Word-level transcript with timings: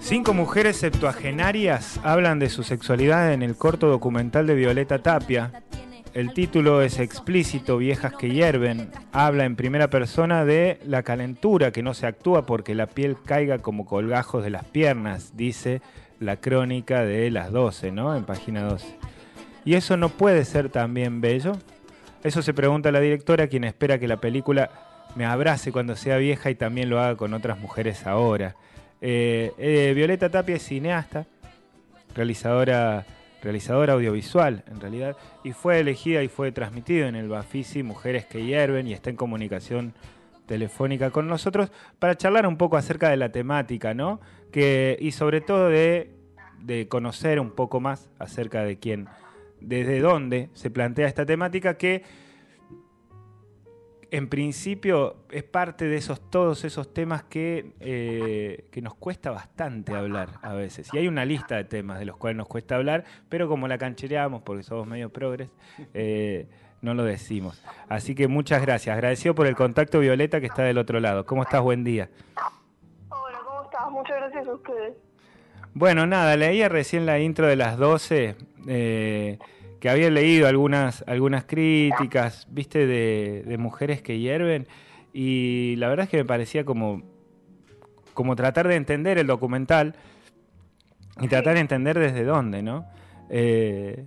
Cinco 0.00 0.34
mujeres 0.34 0.78
septuagenarias 0.78 2.00
hablan 2.02 2.38
de 2.38 2.48
su 2.48 2.62
sexualidad 2.62 3.32
en 3.32 3.42
el 3.42 3.54
corto 3.54 3.86
documental 3.88 4.46
de 4.46 4.54
Violeta 4.54 4.98
Tapia. 5.00 5.62
El 6.14 6.32
título 6.32 6.82
es 6.82 6.98
explícito, 6.98 7.76
Viejas 7.76 8.14
que 8.14 8.30
hierven. 8.30 8.90
Habla 9.12 9.44
en 9.44 9.54
primera 9.54 9.88
persona 9.88 10.44
de 10.44 10.80
la 10.84 11.04
calentura 11.04 11.70
que 11.70 11.82
no 11.82 11.94
se 11.94 12.06
actúa 12.06 12.46
porque 12.46 12.74
la 12.74 12.86
piel 12.86 13.16
caiga 13.24 13.58
como 13.58 13.84
colgajos 13.84 14.42
de 14.42 14.50
las 14.50 14.64
piernas, 14.64 15.36
dice 15.36 15.80
la 16.18 16.36
crónica 16.36 17.04
de 17.04 17.30
las 17.30 17.52
12, 17.52 17.92
¿no? 17.92 18.16
En 18.16 18.24
página 18.24 18.62
12. 18.64 18.96
¿Y 19.64 19.74
eso 19.74 19.96
no 19.96 20.08
puede 20.08 20.44
ser 20.44 20.70
también 20.70 21.20
bello? 21.20 21.52
Eso 22.24 22.42
se 22.42 22.54
pregunta 22.54 22.90
la 22.90 23.00
directora, 23.00 23.46
quien 23.46 23.64
espera 23.64 23.98
que 23.98 24.08
la 24.08 24.20
película 24.20 24.70
me 25.14 25.26
abrace 25.26 25.72
cuando 25.72 25.94
sea 25.94 26.16
vieja 26.16 26.50
y 26.50 26.54
también 26.54 26.90
lo 26.90 27.00
haga 27.00 27.16
con 27.16 27.34
otras 27.34 27.58
mujeres 27.58 28.06
ahora. 28.06 28.56
Eh, 29.00 29.52
eh, 29.58 29.92
Violeta 29.94 30.30
Tapia 30.30 30.56
es 30.56 30.62
cineasta, 30.62 31.26
realizadora, 32.14 33.06
realizadora 33.42 33.94
audiovisual 33.94 34.64
en 34.66 34.80
realidad, 34.80 35.16
y 35.42 35.52
fue 35.52 35.80
elegida 35.80 36.22
y 36.22 36.28
fue 36.28 36.52
transmitido 36.52 37.06
en 37.06 37.16
el 37.16 37.28
Bafisi 37.28 37.82
Mujeres 37.82 38.26
que 38.26 38.44
Hierven 38.44 38.86
y 38.86 38.92
está 38.92 39.10
en 39.10 39.16
comunicación 39.16 39.94
telefónica 40.46 41.10
con 41.10 41.28
nosotros 41.28 41.70
para 41.98 42.16
charlar 42.16 42.46
un 42.46 42.56
poco 42.56 42.76
acerca 42.76 43.08
de 43.08 43.16
la 43.16 43.30
temática, 43.30 43.94
¿no? 43.94 44.20
Que, 44.50 44.98
y 45.00 45.12
sobre 45.12 45.40
todo 45.40 45.68
de, 45.68 46.10
de 46.58 46.88
conocer 46.88 47.38
un 47.40 47.52
poco 47.52 47.80
más 47.80 48.10
acerca 48.18 48.64
de 48.64 48.78
quién, 48.78 49.06
desde 49.60 50.00
dónde 50.00 50.50
se 50.54 50.70
plantea 50.70 51.06
esta 51.06 51.24
temática 51.24 51.74
que 51.74 52.02
en 54.10 54.28
principio 54.28 55.16
es 55.30 55.42
parte 55.44 55.86
de 55.86 55.96
esos 55.96 56.30
todos 56.30 56.64
esos 56.64 56.92
temas 56.92 57.22
que, 57.24 57.72
eh, 57.80 58.66
que 58.70 58.82
nos 58.82 58.94
cuesta 58.94 59.30
bastante 59.30 59.94
hablar 59.94 60.30
a 60.42 60.52
veces. 60.54 60.92
Y 60.92 60.98
hay 60.98 61.08
una 61.08 61.24
lista 61.24 61.56
de 61.56 61.64
temas 61.64 61.98
de 61.98 62.04
los 62.04 62.16
cuales 62.16 62.36
nos 62.36 62.48
cuesta 62.48 62.76
hablar, 62.76 63.04
pero 63.28 63.48
como 63.48 63.68
la 63.68 63.78
canchereamos 63.78 64.42
porque 64.42 64.62
somos 64.62 64.86
medio 64.86 65.10
progres, 65.10 65.48
eh, 65.94 66.48
no 66.82 66.94
lo 66.94 67.04
decimos. 67.04 67.62
Así 67.88 68.14
que 68.14 68.26
muchas 68.26 68.62
gracias. 68.62 68.94
Agradecido 68.94 69.34
por 69.34 69.46
el 69.46 69.54
contacto 69.54 70.00
Violeta 70.00 70.40
que 70.40 70.46
está 70.46 70.62
del 70.62 70.78
otro 70.78 70.98
lado. 70.98 71.24
¿Cómo 71.26 71.42
estás? 71.42 71.62
Buen 71.62 71.84
día. 71.84 72.10
Hola, 73.10 73.38
¿cómo 73.44 73.62
estás? 73.64 73.90
Muchas 73.90 74.16
gracias 74.16 74.46
a 74.46 74.54
ustedes. 74.54 74.94
Bueno, 75.72 76.06
nada, 76.06 76.36
leía 76.36 76.68
recién 76.68 77.06
la 77.06 77.20
intro 77.20 77.46
de 77.46 77.56
las 77.56 77.78
12. 77.78 78.34
Eh, 78.66 79.38
que 79.80 79.88
había 79.88 80.10
leído 80.10 80.46
algunas, 80.46 81.02
algunas 81.06 81.44
críticas, 81.44 82.46
viste, 82.50 82.86
de, 82.86 83.56
mujeres 83.58 84.02
que 84.02 84.18
hierven, 84.18 84.68
y 85.12 85.74
la 85.76 85.88
verdad 85.88 86.04
es 86.04 86.10
que 86.10 86.18
me 86.18 86.24
parecía 86.24 86.64
como, 86.64 87.02
como 88.14 88.36
tratar 88.36 88.68
de 88.68 88.76
entender 88.76 89.18
el 89.18 89.26
documental 89.26 89.96
y 91.20 91.28
tratar 91.28 91.54
de 91.54 91.60
entender 91.60 91.98
desde 91.98 92.24
dónde, 92.24 92.62
¿no? 92.62 92.86
Eh, 93.30 94.06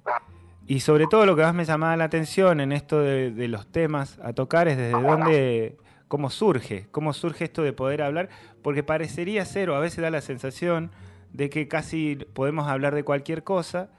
y 0.68 0.80
sobre 0.80 1.08
todo 1.08 1.26
lo 1.26 1.36
que 1.36 1.42
más 1.42 1.54
me 1.54 1.66
llamaba 1.66 1.98
la 1.98 2.06
atención 2.06 2.62
en 2.62 2.72
esto 2.72 3.02
de, 3.02 3.32
de, 3.32 3.48
los 3.48 3.68
temas 3.68 4.20
a 4.24 4.32
tocar 4.34 4.68
es 4.68 4.78
desde 4.78 4.92
dónde, 4.92 5.78
cómo 6.08 6.30
surge, 6.30 6.88
cómo 6.92 7.12
surge 7.14 7.46
esto 7.46 7.64
de 7.64 7.74
poder 7.74 8.04
hablar, 8.04 8.30
porque 8.62 8.84
parecería 8.84 9.44
ser, 9.44 9.72
o 9.72 9.76
a 9.76 9.80
veces 9.80 10.04
da 10.04 10.12
la 10.12 10.22
sensación, 10.22 10.92
de 11.34 11.50
que 11.50 11.68
casi 11.68 12.16
podemos 12.34 12.68
hablar 12.68 12.94
de 12.94 13.04
cualquier 13.04 13.44
cosa, 13.44 13.90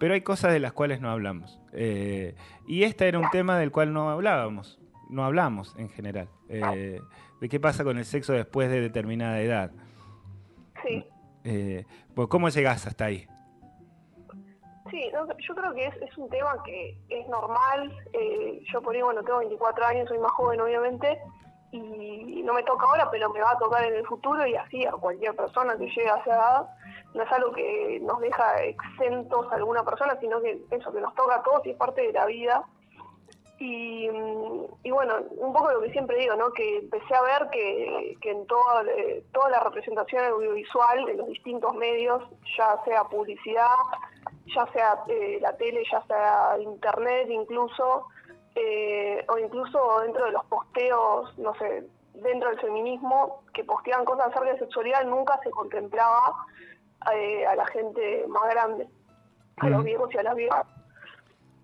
pero 0.00 0.14
hay 0.14 0.22
cosas 0.22 0.54
de 0.54 0.60
las 0.60 0.72
cuales 0.72 1.02
no 1.02 1.10
hablamos. 1.10 1.60
Eh, 1.74 2.34
y 2.66 2.84
este 2.84 3.06
era 3.06 3.18
un 3.18 3.28
tema 3.28 3.58
del 3.58 3.70
cual 3.70 3.92
no 3.92 4.08
hablábamos, 4.08 4.80
no 5.10 5.24
hablamos 5.24 5.76
en 5.76 5.90
general. 5.90 6.26
Eh, 6.48 6.98
de 7.38 7.48
qué 7.50 7.60
pasa 7.60 7.84
con 7.84 7.98
el 7.98 8.06
sexo 8.06 8.32
después 8.32 8.70
de 8.70 8.80
determinada 8.80 9.38
edad. 9.42 9.70
Sí. 10.82 11.06
Eh, 11.44 11.84
pues, 12.14 12.28
¿Cómo 12.28 12.48
llegás 12.48 12.86
hasta 12.86 13.04
ahí? 13.04 13.28
Sí, 14.90 15.04
yo 15.46 15.54
creo 15.54 15.74
que 15.74 15.86
es, 15.86 16.18
un 16.18 16.30
tema 16.30 16.56
que 16.64 16.96
es 17.10 17.28
normal. 17.28 17.94
yo 18.72 18.80
por 18.80 18.94
ahí, 18.96 19.02
bueno, 19.02 19.22
tengo 19.22 19.40
24 19.40 19.84
años, 19.84 20.08
soy 20.08 20.18
más 20.18 20.32
joven 20.32 20.62
obviamente, 20.62 21.18
y 21.72 22.42
no 22.42 22.54
me 22.54 22.62
toca 22.62 22.86
ahora, 22.86 23.10
pero 23.10 23.30
me 23.30 23.40
va 23.40 23.52
a 23.52 23.58
tocar 23.58 23.84
en 23.84 23.94
el 23.94 24.06
futuro 24.06 24.46
y 24.46 24.54
así 24.56 24.86
a 24.86 24.92
cualquier 24.92 25.36
persona 25.36 25.76
que 25.76 25.84
llegue 25.84 26.08
a 26.08 26.16
esa 26.16 26.30
edad 26.30 26.80
no 27.14 27.22
es 27.22 27.32
algo 27.32 27.52
que 27.52 27.98
nos 28.02 28.20
deja 28.20 28.62
exentos 28.62 29.50
a 29.50 29.56
alguna 29.56 29.84
persona, 29.84 30.16
sino 30.20 30.40
que 30.40 30.60
eso 30.70 30.92
que 30.92 31.00
nos 31.00 31.14
toca 31.14 31.36
a 31.36 31.42
todos 31.42 31.66
y 31.66 31.70
es 31.70 31.76
parte 31.76 32.02
de 32.02 32.12
la 32.12 32.26
vida. 32.26 32.64
Y, 33.58 34.08
mm, 34.08 34.90
bueno, 34.90 35.16
un 35.36 35.52
poco 35.52 35.70
lo 35.70 35.82
que 35.82 35.90
siempre 35.90 36.16
digo, 36.18 36.34
¿no? 36.34 36.50
que 36.52 36.78
empecé 36.78 37.14
a 37.14 37.22
ver 37.22 37.50
que, 37.50 38.16
en 38.22 38.46
toda, 38.46 38.84
eh, 38.96 39.22
toda 39.32 39.50
la 39.50 39.60
representación 39.60 40.24
audiovisual 40.24 41.04
de 41.04 41.14
los 41.14 41.26
distintos 41.26 41.74
medios, 41.74 42.22
ya 42.56 42.80
sea 42.84 43.04
publicidad, 43.04 43.66
ya 44.46 44.66
sea 44.72 45.04
eh, 45.08 45.38
la 45.42 45.54
tele, 45.56 45.82
ya 45.92 46.02
sea 46.06 46.56
internet 46.58 47.28
incluso, 47.28 48.06
eh, 48.54 49.24
o 49.28 49.38
incluso 49.38 50.00
dentro 50.00 50.24
de 50.24 50.32
los 50.32 50.44
posteos, 50.46 51.38
no 51.38 51.54
sé, 51.56 51.84
dentro 52.14 52.48
del 52.48 52.60
feminismo, 52.60 53.42
que 53.52 53.64
posteaban 53.64 54.06
cosas 54.06 54.28
acerca 54.28 54.52
de 54.52 54.58
sexualidad, 54.58 55.04
nunca 55.04 55.38
se 55.42 55.50
contemplaba 55.50 56.34
eh, 57.14 57.46
a 57.46 57.56
la 57.56 57.66
gente 57.66 58.24
más 58.28 58.42
grande, 58.50 58.88
a 59.56 59.68
los 59.68 59.84
viejos 59.84 60.12
y 60.14 60.18
a 60.18 60.22
las 60.22 60.34
viejas. 60.34 60.66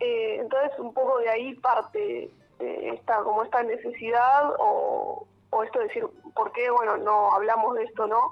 Eh, 0.00 0.38
entonces 0.41 0.78
un 0.78 0.92
poco 0.92 1.19
de 1.19 1.28
ahí 1.28 1.54
parte 1.54 2.30
eh, 2.58 2.91
esta 2.94 3.22
como 3.22 3.42
esta 3.42 3.62
necesidad 3.62 4.54
o, 4.58 5.26
esto 5.64 5.78
de 5.78 5.86
decir 5.86 6.06
por 6.34 6.52
qué 6.52 6.69
bueno 6.69 6.98
no 6.98 7.32
hablamos 7.32 7.76
de 7.76 7.84
esto 7.84 8.06
no 8.06 8.30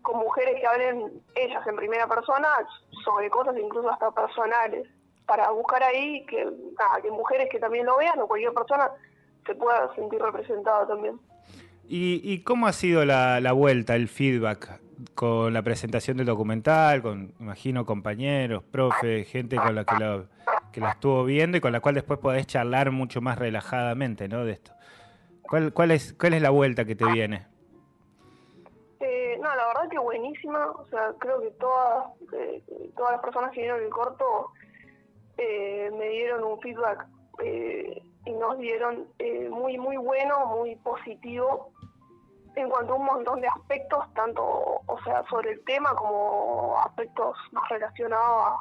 con 0.00 0.18
mujeres 0.20 0.58
que 0.58 0.66
hablen 0.66 1.22
ellas 1.34 1.66
en 1.66 1.76
primera 1.76 2.06
persona 2.06 2.48
sobre 3.04 3.28
cosas 3.28 3.54
incluso 3.58 3.90
hasta 3.90 4.10
personales 4.10 4.88
para 5.26 5.50
buscar 5.50 5.82
ahí 5.82 6.24
que, 6.24 6.48
que 7.02 7.10
mujeres 7.10 7.50
que 7.50 7.58
también 7.58 7.84
lo 7.84 7.98
vean 7.98 8.18
o 8.20 8.26
cualquier 8.26 8.54
persona 8.54 8.90
se 9.44 9.54
pueda 9.54 9.94
sentir 9.94 10.20
representada 10.20 10.86
también. 10.86 11.20
¿Y, 11.86 12.22
y 12.24 12.42
cómo 12.42 12.66
ha 12.66 12.72
sido 12.72 13.04
la, 13.04 13.38
la 13.40 13.52
vuelta, 13.52 13.96
el 13.96 14.08
feedback 14.08 14.80
con 15.14 15.52
la 15.52 15.62
presentación 15.62 16.16
del 16.16 16.26
documental, 16.26 17.02
con, 17.02 17.34
imagino, 17.40 17.86
compañeros, 17.86 18.62
profes, 18.64 19.28
gente 19.28 19.56
con 19.56 19.74
la 19.74 19.84
que 19.84 19.96
la, 19.98 20.24
que 20.72 20.80
la 20.80 20.90
estuvo 20.90 21.24
viendo 21.24 21.56
y 21.56 21.60
con 21.60 21.72
la 21.72 21.80
cual 21.80 21.94
después 21.94 22.18
podés 22.18 22.46
charlar 22.46 22.90
mucho 22.90 23.20
más 23.20 23.38
relajadamente, 23.38 24.28
¿no? 24.28 24.44
De 24.44 24.52
esto. 24.52 24.72
¿Cuál, 25.74 25.90
es, 25.90 26.14
cuál 26.14 26.34
es 26.34 26.42
la 26.42 26.50
vuelta 26.50 26.84
que 26.84 26.96
te 26.96 27.04
viene? 27.04 27.46
Eh, 29.00 29.38
no, 29.40 29.54
la 29.54 29.66
verdad 29.66 29.88
que 29.90 29.98
buenísima. 29.98 30.70
O 30.70 30.86
sea, 30.86 31.12
creo 31.18 31.40
que 31.42 31.50
todas, 31.52 32.06
eh, 32.32 32.62
todas 32.96 33.12
las 33.12 33.20
personas 33.20 33.52
que 33.52 33.60
vieron 33.60 33.82
el 33.82 33.90
corto 33.90 34.50
eh, 35.36 35.90
me 35.98 36.08
dieron 36.08 36.44
un 36.44 36.60
feedback 36.60 37.06
y 38.24 38.30
nos 38.30 38.56
dieron 38.58 39.08
muy, 39.50 39.76
muy 39.76 39.96
bueno, 39.96 40.46
muy 40.46 40.76
positivo 40.76 41.72
en 42.54 42.68
cuanto 42.68 42.92
a 42.92 42.96
un 42.96 43.04
montón 43.04 43.40
de 43.40 43.48
aspectos, 43.48 44.04
tanto 44.14 44.42
o 44.44 44.98
sea 45.04 45.24
sobre 45.28 45.52
el 45.52 45.64
tema 45.64 45.94
como 45.94 46.76
aspectos 46.84 47.36
más 47.52 47.68
relacionados 47.68 48.46
a, 48.46 48.56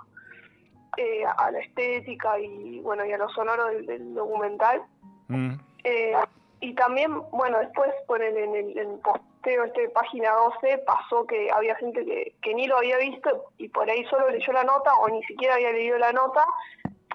eh, 0.97 1.23
a 1.25 1.51
la 1.51 1.59
estética 1.59 2.39
y 2.39 2.79
bueno 2.79 3.05
y 3.05 3.11
a 3.11 3.17
lo 3.17 3.29
sonoro 3.29 3.65
del, 3.65 4.13
documental. 4.13 4.81
Mm. 5.27 5.53
Eh, 5.83 6.13
y 6.61 6.73
también, 6.75 7.11
bueno, 7.31 7.57
después 7.57 7.89
ponen 8.07 8.37
en 8.37 8.77
el, 8.77 8.99
posteo 8.99 9.63
este 9.65 9.89
página 9.89 10.31
12 10.31 10.77
pasó 10.85 11.25
que 11.25 11.49
había 11.51 11.75
gente 11.75 12.05
que, 12.05 12.35
que 12.41 12.53
ni 12.53 12.67
lo 12.67 12.77
había 12.77 12.97
visto 12.97 13.45
y 13.57 13.67
por 13.69 13.89
ahí 13.89 14.05
solo 14.05 14.29
leyó 14.29 14.53
la 14.53 14.63
nota 14.63 14.93
o 15.01 15.09
ni 15.09 15.23
siquiera 15.23 15.55
había 15.55 15.71
leído 15.71 15.97
la 15.97 16.13
nota 16.13 16.45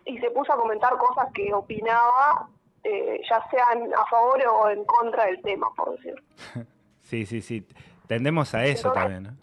y 0.04 0.18
se 0.18 0.30
puso 0.32 0.52
a 0.52 0.56
comentar 0.56 0.96
cosas 0.96 1.28
que 1.32 1.54
opinaba 1.54 2.48
eh, 2.86 3.20
ya 3.28 3.42
sean 3.50 3.92
a 3.94 4.06
favor 4.06 4.40
o 4.46 4.70
en 4.70 4.84
contra 4.84 5.26
del 5.26 5.40
tema, 5.42 5.68
por 5.76 5.96
decirlo. 5.96 6.22
Sí, 7.02 7.24
sí, 7.24 7.40
sí. 7.40 7.64
Tendemos 8.08 8.52
a 8.52 8.64
eso 8.64 8.90
también, 8.90 9.22
¿no? 9.22 9.36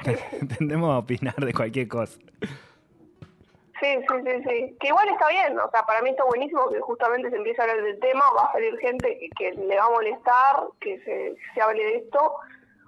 Tendemos 0.58 0.90
a 0.90 0.98
opinar 1.00 1.34
de 1.34 1.52
cualquier 1.52 1.86
cosa. 1.86 2.18
Sí, 3.78 3.86
sí, 4.08 4.14
sí, 4.24 4.42
sí. 4.48 4.76
Que 4.80 4.88
igual 4.88 5.06
está 5.10 5.28
bien, 5.28 5.58
o 5.58 5.70
sea, 5.70 5.84
para 5.84 6.00
mí 6.00 6.08
está 6.08 6.24
buenísimo 6.24 6.66
que 6.70 6.80
justamente 6.80 7.28
se 7.28 7.36
empiece 7.36 7.60
a 7.60 7.64
hablar 7.64 7.82
del 7.82 8.00
tema, 8.00 8.24
va 8.34 8.44
a 8.44 8.52
salir 8.52 8.74
gente 8.78 9.28
que, 9.36 9.52
le 9.52 9.76
va 9.76 9.84
a 9.84 9.90
molestar, 9.90 10.64
que 10.80 10.98
se, 11.00 11.34
se 11.52 11.60
hable 11.60 11.82
de 11.82 11.96
esto, 11.96 12.34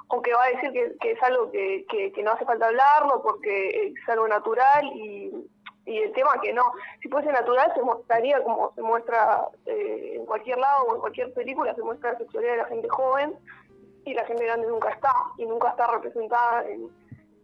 o 0.09 0.23
que 0.23 0.33
va 0.33 0.45
a 0.45 0.49
decir 0.49 0.73
que, 0.73 1.11
es 1.11 1.23
algo 1.23 1.51
que, 1.51 1.85
que, 1.91 2.23
no 2.23 2.33
hace 2.33 2.47
falta 2.47 2.69
hablarlo 2.69 3.23
porque 3.23 3.89
es 3.89 4.09
algo 4.09 4.29
natural 4.29 4.87
y, 4.95 5.31
y 5.85 5.99
el 5.99 6.13
tema 6.13 6.33
que 6.41 6.53
no. 6.53 6.63
Si 7.01 7.09
fuese 7.09 7.33
natural 7.33 7.73
se 7.75 7.83
mostraría 7.83 8.43
como 8.43 8.73
se 8.75 8.83
muestra 8.83 9.49
eh, 9.67 10.15
en 10.17 10.27
cualquier 10.27 10.59
lado 10.59 10.85
o 10.85 10.95
en 10.95 11.01
cualquier 11.01 11.33
película, 11.33 11.75
se 11.75 11.83
muestra 11.83 12.13
la 12.13 12.19
sexualidad 12.19 12.53
de 12.53 12.59
la 12.59 12.67
gente 12.67 12.89
joven 12.89 13.35
y 14.05 14.15
la 14.15 14.25
gente 14.25 14.45
grande 14.45 14.67
nunca 14.67 14.91
está, 14.91 15.13
y 15.39 15.47
nunca 15.47 15.71
está 15.71 15.87
representada 15.87 16.69
en, 16.69 16.89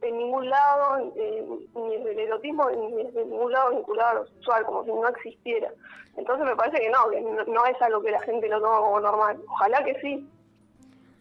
en 0.02 0.18
ningún 0.18 0.48
lado, 0.48 1.12
ni 1.14 1.96
desde 1.96 2.12
el 2.12 2.18
erotismo, 2.18 2.68
ni 2.70 3.02
desde 3.02 3.24
ningún 3.24 3.52
lado 3.52 3.70
vinculado 3.70 4.10
a 4.10 4.14
lo 4.14 4.26
sexual, 4.26 4.64
como 4.64 4.84
si 4.84 4.90
no 4.90 5.08
existiera. 5.08 5.70
Entonces 6.16 6.46
me 6.46 6.56
parece 6.56 6.80
que 6.80 6.90
no, 6.90 7.08
que 7.10 7.20
no, 7.20 7.66
es 7.66 7.80
algo 7.80 8.02
que 8.02 8.10
la 8.10 8.20
gente 8.22 8.48
lo 8.48 8.60
toma 8.60 8.78
como 8.78 9.00
normal. 9.00 9.40
Ojalá 9.48 9.84
que 9.84 10.00
sí, 10.00 10.28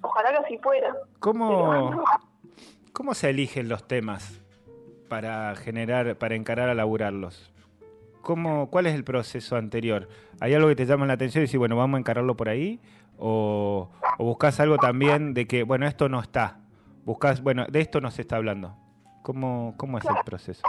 ojalá 0.01 0.31
que 0.31 0.37
así 0.37 0.57
fuera. 0.57 0.95
¿Cómo, 1.19 2.03
¿Cómo 2.93 3.13
se 3.13 3.29
eligen 3.29 3.69
los 3.69 3.87
temas 3.87 4.41
para 5.07 5.55
generar, 5.55 6.15
para 6.17 6.35
encarar 6.35 6.69
a 6.69 6.73
laburarlos? 6.73 7.53
¿Cómo, 8.21 8.69
¿Cuál 8.69 8.87
es 8.87 8.95
el 8.95 9.03
proceso 9.03 9.55
anterior? 9.55 10.09
¿Hay 10.39 10.53
algo 10.53 10.67
que 10.67 10.75
te 10.75 10.85
llama 10.85 11.05
la 11.05 11.13
atención 11.13 11.41
y 11.41 11.45
decir, 11.45 11.59
bueno, 11.59 11.77
vamos 11.77 11.97
a 11.97 11.99
encararlo 11.99 12.35
por 12.35 12.49
ahí? 12.49 12.79
¿O, 13.17 13.89
o 14.17 14.23
buscas 14.23 14.59
algo 14.59 14.77
también 14.77 15.33
de 15.33 15.47
que, 15.47 15.63
bueno, 15.63 15.87
esto 15.87 16.09
no 16.09 16.19
está? 16.19 16.59
Buscas, 17.05 17.41
bueno, 17.41 17.65
de 17.69 17.79
esto 17.79 18.01
no 18.01 18.11
se 18.11 18.21
está 18.21 18.35
hablando. 18.35 18.75
¿Cómo, 19.23 19.73
cómo 19.77 19.97
es 19.97 20.05
el 20.05 20.15
proceso? 20.25 20.63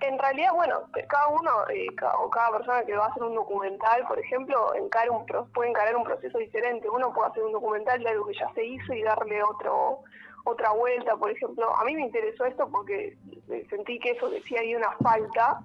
En 0.00 0.18
realidad, 0.18 0.52
bueno, 0.54 0.82
cada 1.08 1.28
uno 1.28 1.50
eh, 1.70 1.86
o 2.18 2.30
cada 2.30 2.50
persona 2.58 2.84
que 2.84 2.94
va 2.94 3.06
a 3.06 3.08
hacer 3.08 3.22
un 3.22 3.34
documental, 3.34 4.06
por 4.06 4.18
ejemplo, 4.18 4.74
encara 4.74 5.10
un, 5.10 5.24
puede 5.52 5.70
encarar 5.70 5.96
un 5.96 6.04
proceso 6.04 6.36
diferente. 6.38 6.88
Uno 6.90 7.12
puede 7.12 7.30
hacer 7.30 7.42
un 7.42 7.52
documental 7.52 8.02
de 8.02 8.08
algo 8.10 8.26
que 8.26 8.34
ya 8.34 8.52
se 8.54 8.64
hizo 8.64 8.92
y 8.92 9.02
darle 9.02 9.42
otro 9.42 10.00
otra 10.46 10.72
vuelta, 10.72 11.16
por 11.16 11.30
ejemplo. 11.30 11.74
A 11.76 11.84
mí 11.84 11.94
me 11.94 12.02
interesó 12.02 12.44
esto 12.44 12.68
porque 12.70 13.16
sentí 13.68 13.98
que 13.98 14.12
eso 14.12 14.30
decía 14.30 14.60
ahí 14.60 14.74
una 14.74 14.92
falta 15.02 15.60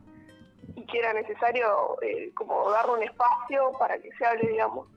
y 0.75 0.85
que 0.85 0.99
era 0.99 1.13
necesario 1.13 1.97
eh, 2.01 2.31
como 2.33 2.69
darle 2.71 2.93
un 2.93 3.03
espacio 3.03 3.71
para 3.77 3.99
que 3.99 4.11
se 4.13 4.25
hable, 4.25 4.49
digamos. 4.49 4.87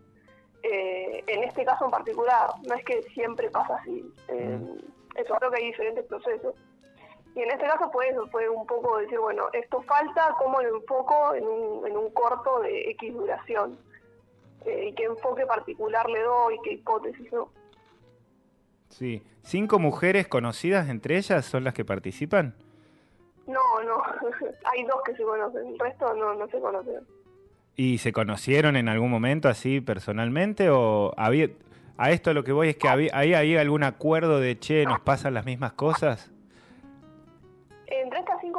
Eh, 0.62 1.22
en 1.26 1.44
este 1.44 1.64
caso 1.64 1.84
en 1.84 1.90
particular, 1.90 2.48
no 2.66 2.74
es 2.74 2.84
que 2.84 3.02
siempre 3.14 3.50
pasa 3.50 3.76
así. 3.76 4.10
Eh, 4.28 4.58
eso 5.16 5.34
creo 5.34 5.50
que 5.50 5.58
hay 5.58 5.66
diferentes 5.66 6.04
procesos. 6.06 6.54
Y 7.34 7.42
en 7.42 7.50
este 7.50 7.66
caso 7.66 7.90
puede, 7.90 8.14
puede 8.30 8.48
un 8.48 8.66
poco 8.66 8.96
decir, 8.98 9.18
bueno, 9.18 9.48
esto 9.52 9.82
falta, 9.82 10.34
¿cómo 10.38 10.62
lo 10.62 10.76
enfoco 10.78 11.34
en 11.34 11.46
un, 11.46 11.86
en 11.86 11.96
un 11.96 12.10
corto 12.10 12.60
de 12.60 12.90
X 12.92 13.12
duración? 13.12 13.78
Eh, 14.64 14.86
y 14.88 14.94
qué 14.94 15.04
enfoque 15.04 15.44
particular 15.44 16.08
le 16.08 16.22
doy, 16.22 16.58
qué 16.64 16.72
hipótesis, 16.72 17.30
¿no? 17.32 17.50
Sí. 18.98 19.24
¿Cinco 19.42 19.80
mujeres 19.80 20.28
conocidas 20.28 20.88
entre 20.88 21.16
ellas 21.16 21.44
son 21.44 21.64
las 21.64 21.74
que 21.74 21.84
participan? 21.84 22.54
No, 23.48 23.82
no. 23.84 24.00
Hay 24.72 24.84
dos 24.84 25.02
que 25.04 25.16
se 25.16 25.24
conocen, 25.24 25.66
el 25.66 25.78
resto 25.80 26.14
no, 26.14 26.34
no 26.34 26.46
se 26.46 26.60
conocen. 26.60 27.00
¿Y 27.74 27.98
se 27.98 28.12
conocieron 28.12 28.76
en 28.76 28.88
algún 28.88 29.10
momento 29.10 29.48
así 29.48 29.80
personalmente 29.80 30.70
o 30.70 31.12
había... 31.16 31.48
A 31.96 32.12
esto 32.12 32.32
lo 32.34 32.44
que 32.44 32.52
voy 32.52 32.68
es 32.68 32.76
que 32.76 32.88
había, 32.88 33.10
ahí 33.14 33.34
hay 33.34 33.56
algún 33.56 33.82
acuerdo 33.82 34.38
de, 34.38 34.58
che, 34.58 34.84
nos 34.84 35.00
pasan 35.00 35.34
las 35.34 35.44
mismas 35.44 35.72
cosas. 35.72 36.32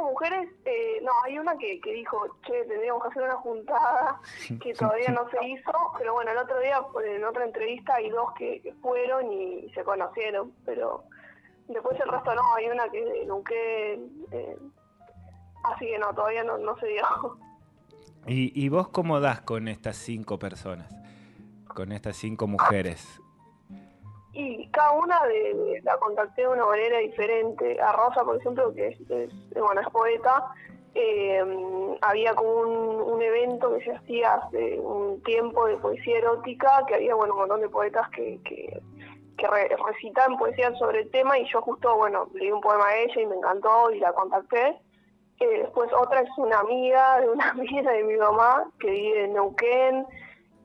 Mujeres, 0.06 0.48
eh, 0.64 1.00
no, 1.02 1.12
hay 1.24 1.38
una 1.38 1.56
que, 1.58 1.80
que 1.80 1.92
dijo, 1.92 2.26
che, 2.46 2.64
tendríamos 2.64 3.02
que 3.02 3.08
hacer 3.08 3.22
una 3.22 3.36
juntada 3.36 4.20
que 4.62 4.74
todavía 4.74 5.08
no 5.08 5.28
se 5.30 5.44
hizo, 5.46 5.72
pero 5.98 6.14
bueno, 6.14 6.30
el 6.30 6.38
otro 6.38 6.58
día 6.60 6.80
en 7.04 7.24
otra 7.24 7.44
entrevista 7.44 7.94
hay 7.94 8.10
dos 8.10 8.32
que, 8.34 8.74
fueron 8.80 9.32
y 9.32 9.70
se 9.74 9.84
conocieron, 9.84 10.52
pero 10.64 11.04
después 11.68 11.98
el 12.00 12.08
resto 12.08 12.34
no, 12.34 12.54
hay 12.54 12.68
una 12.68 12.88
que 12.88 13.24
nunca, 13.26 13.54
eh, 13.54 14.58
así 15.64 15.86
que 15.86 15.98
no, 15.98 16.14
todavía 16.14 16.44
no, 16.44 16.58
no 16.58 16.76
se 16.78 16.86
dio. 16.86 17.04
¿Y, 18.26 18.52
¿Y 18.60 18.68
vos 18.68 18.88
cómo 18.88 19.20
das 19.20 19.40
con 19.42 19.68
estas 19.68 19.96
cinco 19.96 20.38
personas, 20.38 20.88
con 21.68 21.92
estas 21.92 22.16
cinco 22.16 22.46
mujeres? 22.46 23.20
Y 24.38 24.68
cada 24.68 24.92
una 24.92 25.18
de, 25.24 25.80
la 25.82 25.96
contacté 25.96 26.42
de 26.42 26.48
una 26.48 26.66
manera 26.66 26.98
diferente. 26.98 27.80
A 27.80 27.92
Rosa, 27.92 28.22
por 28.22 28.36
ejemplo, 28.36 28.74
que 28.74 28.88
es, 28.88 29.00
es 29.10 29.88
poeta, 29.90 30.52
eh, 30.94 31.42
había 32.02 32.34
como 32.34 32.52
un, 33.12 33.22
evento 33.22 33.72
que 33.74 33.84
se 33.84 33.92
hacía 33.92 34.34
hace 34.34 34.78
un 34.78 35.22
tiempo 35.22 35.66
de 35.66 35.78
poesía 35.78 36.18
erótica, 36.18 36.84
que 36.86 36.96
había 36.96 37.14
bueno 37.14 37.32
un 37.32 37.40
montón 37.40 37.62
de 37.62 37.70
poetas 37.70 38.08
que, 38.10 38.38
que, 38.44 38.78
recitaban 39.86 40.36
poesía 40.36 40.74
sobre 40.76 41.00
el 41.00 41.10
tema 41.10 41.38
y 41.38 41.46
yo 41.50 41.62
justo, 41.62 41.96
bueno, 41.96 42.28
leí 42.34 42.50
un 42.50 42.60
poema 42.60 42.88
a 42.88 42.96
ella 42.98 43.20
y 43.20 43.26
me 43.26 43.36
encantó 43.36 43.90
y 43.90 44.00
la 44.00 44.12
contacté. 44.12 44.78
Eh, 45.40 45.58
después 45.60 45.90
otra 45.92 46.20
es 46.20 46.30
una 46.36 46.60
amiga 46.60 47.20
de 47.20 47.30
una 47.30 47.50
amiga 47.52 47.90
de 47.90 48.04
mi 48.04 48.16
mamá 48.16 48.64
que 48.78 48.90
vive 48.90 49.24
en 49.24 49.32
Neuquén. 49.32 50.06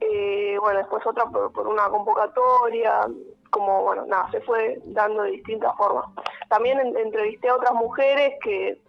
Eh, 0.01 0.57
bueno, 0.59 0.79
después 0.79 1.06
otra 1.06 1.25
por 1.25 1.67
una 1.67 1.89
convocatoria 1.89 3.07
como, 3.51 3.83
bueno, 3.83 4.06
nada, 4.07 4.31
se 4.31 4.42
fue 4.42 4.81
dando 4.86 5.24
de 5.24 5.31
distintas 5.31 5.75
formas. 5.77 6.06
También 6.50 6.80
entrevisté 6.98 7.50
a 7.50 7.56
otras 7.56 7.74
mujeres 7.74 8.33
que, 8.44 8.80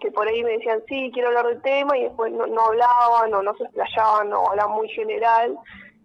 que 0.00 0.10
por 0.10 0.26
ahí 0.26 0.42
me 0.42 0.52
decían, 0.52 0.82
sí, 0.88 1.10
quiero 1.12 1.28
hablar 1.28 1.46
del 1.46 1.62
tema, 1.62 1.96
y 1.96 2.04
después 2.04 2.32
no, 2.32 2.60
hablaban 2.60 3.32
o 3.32 3.42
no 3.42 3.54
se 3.56 3.64
explayaban 3.64 4.32
o 4.32 4.50
hablaban 4.50 4.74
muy 4.74 4.88
general, 4.88 5.56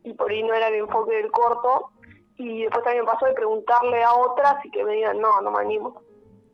y 0.03 0.13
por 0.13 0.29
ahí 0.29 0.43
no 0.43 0.53
era 0.53 0.67
el 0.67 0.75
enfoque 0.75 1.15
del 1.15 1.31
corto. 1.31 1.89
Y 2.37 2.63
después 2.63 2.83
también 2.83 3.05
pasó 3.05 3.25
de 3.25 3.33
preguntarle 3.33 4.03
a 4.03 4.13
otras 4.13 4.65
y 4.65 4.71
que 4.71 4.83
me 4.83 4.93
digan, 4.93 5.19
no, 5.19 5.41
no 5.41 5.51
me 5.51 5.59
animo. 5.59 6.01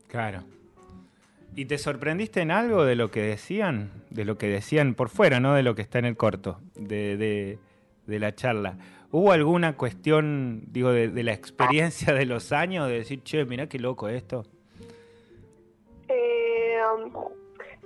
Claro. 0.08 0.44
¿Y 1.56 1.66
te 1.66 1.78
sorprendiste 1.78 2.42
en 2.42 2.52
algo 2.52 2.86
de 2.86 2.96
lo 2.96 3.10
que 3.10 3.22
decían? 3.22 4.04
De 4.10 4.26
lo 4.26 4.38
que 4.38 4.48
decían 4.48 4.96
por 4.96 5.10
fuera, 5.10 5.40
¿no? 5.40 5.54
De 5.54 5.64
lo 5.64 5.76
que 5.76 5.82
está 5.82 5.98
en 5.98 6.06
el 6.06 6.18
corto, 6.18 6.60
de, 6.76 7.18
de, 7.18 7.58
de 8.06 8.20
la 8.20 8.36
charla. 8.36 8.78
¿Hubo 9.10 9.32
alguna 9.32 9.78
cuestión, 9.78 10.64
digo, 10.68 10.92
de, 10.92 11.24
la 11.24 11.32
experiencia 11.32 12.14
de 12.14 12.26
los 12.26 12.52
años, 12.52 12.90
de 12.90 12.96
decir, 12.96 13.24
che, 13.24 13.46
mira 13.46 13.68
qué 13.68 13.80
loco 13.80 14.10
esto? 14.10 14.44
Eh, 16.10 16.78
um, 16.94 17.14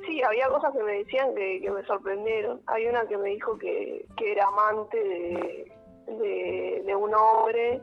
sí, 0.04 0.24
había 0.24 0.48
cosas 0.48 0.74
que 0.74 0.82
me 0.82 0.94
decían 0.94 1.36
que, 1.36 1.70
me 1.70 1.84
sorprendieron. 1.86 2.62
Hay 2.66 2.88
una 2.88 3.06
que 3.06 3.18
me 3.18 3.30
dijo 3.30 3.56
que, 3.60 4.04
era 4.20 4.48
amante 4.48 4.98
de, 4.98 6.82
de, 6.86 6.96
un 6.96 7.14
hombre, 7.14 7.82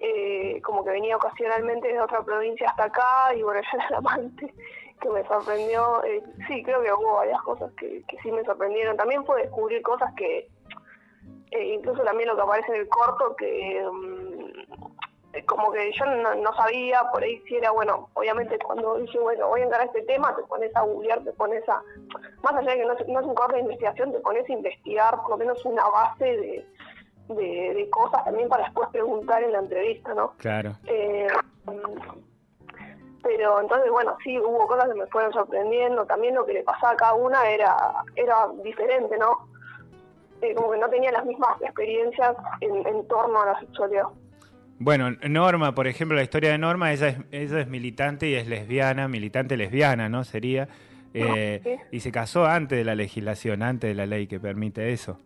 eh, 0.00 0.60
como 0.62 0.82
que 0.82 0.92
venía 0.92 1.16
ocasionalmente 1.16 1.88
de 1.88 2.00
otra 2.00 2.24
provincia 2.24 2.70
hasta 2.70 2.84
acá, 2.84 3.34
y 3.36 3.42
bueno, 3.42 3.60
ella 3.74 3.84
era 3.86 3.98
amante, 3.98 4.54
que 4.98 5.10
me 5.10 5.22
sorprendió. 5.26 6.02
Eh, 6.04 6.22
sí, 6.48 6.62
creo 6.62 6.82
que 6.82 6.90
hubo 6.90 7.16
varias 7.16 7.42
cosas 7.42 7.70
que, 7.74 8.02
que 8.08 8.16
sí 8.22 8.32
me 8.32 8.42
sorprendieron. 8.44 8.96
También 8.96 9.26
fue 9.26 9.42
descubrir 9.42 9.82
cosas 9.82 10.10
que 10.14 10.48
eh, 11.52 11.74
incluso 11.74 12.02
también 12.02 12.28
lo 12.28 12.36
que 12.36 12.42
aparece 12.42 12.72
en 12.74 12.80
el 12.80 12.88
corto, 12.88 13.36
que 13.36 13.86
mm, 13.92 15.42
como 15.46 15.70
que 15.70 15.92
yo 15.92 16.04
no, 16.06 16.54
sabía, 16.54 17.00
por 17.12 17.22
ahí 17.22 17.42
si 17.46 17.56
era, 17.56 17.70
bueno, 17.70 18.08
obviamente 18.14 18.58
cuando 18.58 18.96
dije, 18.96 19.18
bueno, 19.18 19.48
voy 19.48 19.60
a 19.60 19.64
entrar 19.64 19.82
a 19.82 19.84
este 19.84 20.02
tema, 20.02 20.34
te 20.34 20.42
pones 20.44 20.74
a 20.76 20.82
googlear, 20.82 21.22
te 21.24 21.32
pones 21.32 21.66
a, 21.68 21.82
más 22.42 22.54
allá 22.54 22.72
de 22.72 22.78
que 22.78 22.84
no, 22.86 23.20
es 23.20 23.26
un 23.26 23.34
corto 23.34 23.54
de 23.54 23.60
investigación, 23.60 24.12
te 24.12 24.20
pones 24.20 24.48
a 24.48 24.52
investigar 24.52 25.16
por 25.22 25.30
lo 25.30 25.36
menos 25.38 25.64
una 25.64 25.86
base 25.88 26.24
de, 26.24 26.66
de, 27.28 27.90
cosas 27.90 28.24
también 28.24 28.48
para 28.48 28.64
después 28.64 28.88
preguntar 28.90 29.42
en 29.42 29.52
la 29.52 29.58
entrevista, 29.58 30.14
¿no? 30.14 30.32
Claro. 30.38 30.72
Eh, 30.86 31.28
pero 33.22 33.60
entonces, 33.60 33.90
bueno, 33.90 34.16
sí, 34.24 34.38
hubo 34.38 34.66
cosas 34.66 34.88
que 34.88 34.94
me 34.94 35.06
fueron 35.06 35.32
sorprendiendo, 35.32 36.06
también 36.06 36.34
lo 36.34 36.44
que 36.44 36.54
le 36.54 36.62
pasaba 36.62 36.92
a 36.92 36.96
cada 36.96 37.14
una 37.14 37.48
era, 37.48 37.76
era 38.16 38.48
diferente, 38.62 39.16
¿no? 39.16 39.51
Como 40.54 40.72
que 40.72 40.78
no 40.78 40.88
tenía 40.88 41.12
las 41.12 41.24
mismas 41.24 41.60
experiencias 41.62 42.34
en, 42.60 43.06
torno 43.06 43.42
a 43.42 43.46
la 43.46 43.60
sexualidad. 43.60 44.06
Bueno, 44.78 45.10
Norma, 45.28 45.74
por 45.74 45.86
ejemplo, 45.86 46.16
la 46.16 46.24
historia 46.24 46.50
de 46.50 46.58
Norma, 46.58 46.92
ella 46.92 47.08
es, 47.08 47.18
ella 47.30 47.60
es 47.60 47.68
militante 47.68 48.28
y 48.28 48.34
es 48.34 48.48
lesbiana, 48.48 49.06
militante 49.06 49.56
lesbiana, 49.56 50.08
¿no? 50.08 50.24
Sería. 50.24 50.68
Eh, 51.14 51.78
y 51.90 52.00
se 52.00 52.10
casó 52.10 52.46
antes 52.46 52.78
de 52.78 52.84
la 52.84 52.94
legislación, 52.94 53.62
antes 53.62 53.88
de 53.88 53.94
la 53.94 54.06
ley 54.06 54.26
que 54.26 54.40
permite 54.40 54.92
eso. 54.92 55.18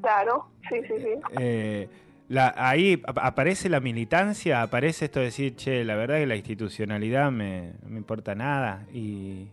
Claro, 0.00 0.46
sí, 0.68 0.76
sí, 0.86 0.94
sí. 0.98 1.20
Eh, 1.38 1.88
la, 2.28 2.54
ahí 2.56 3.02
aparece 3.04 3.68
la 3.68 3.80
militancia, 3.80 4.62
aparece 4.62 5.06
esto 5.06 5.18
de 5.18 5.26
decir, 5.26 5.56
che, 5.56 5.84
la 5.84 5.96
verdad 5.96 6.18
que 6.18 6.26
la 6.26 6.36
institucionalidad 6.36 7.32
me, 7.32 7.72
no 7.82 7.90
me 7.90 7.98
importa 7.98 8.34
nada 8.34 8.86
y, 8.94 9.48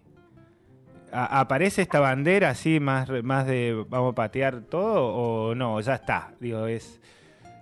¿Aparece 1.11 1.81
esta 1.81 1.99
bandera 1.99 2.49
así 2.49 2.79
más, 2.79 3.09
más 3.23 3.47
de 3.47 3.85
vamos 3.87 4.11
a 4.11 4.15
patear 4.15 4.61
todo 4.61 5.07
o 5.07 5.55
no? 5.55 5.79
Ya 5.79 5.95
está. 5.95 6.33
Digo, 6.39 6.67
es. 6.67 6.99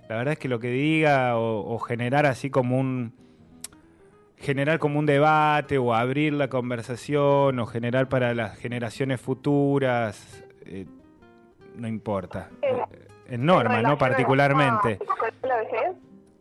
La 0.09 0.17
verdad 0.17 0.33
es 0.33 0.39
que 0.39 0.47
lo 0.47 0.59
que 0.59 0.69
diga 0.69 1.37
o, 1.37 1.77
generar 1.79 2.25
así 2.25 2.49
como 2.49 2.79
un. 2.79 3.13
Generar 4.37 4.79
como 4.79 4.99
un 4.99 5.05
debate 5.05 5.77
o 5.77 5.93
abrir 5.93 6.33
la 6.33 6.49
conversación 6.49 7.59
o 7.59 7.65
generar 7.65 8.09
para 8.09 8.33
las 8.33 8.57
generaciones 8.57 9.21
futuras. 9.21 10.43
Eh, 10.65 10.85
no 11.75 11.87
importa. 11.87 12.49
En, 13.27 13.45
norma, 13.45 13.81
¿no? 13.81 13.97
Particularmente. 13.97 14.99